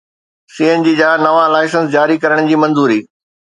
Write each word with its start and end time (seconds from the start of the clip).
سي 0.53 0.63
N 0.69 0.79
G 0.87 0.93
جا 1.01 1.11
نوان 1.25 1.47
license 1.57 1.93
جاري 1.95 2.19
ڪرڻ 2.27 2.43
جي 2.51 2.61
منظوري 2.67 3.01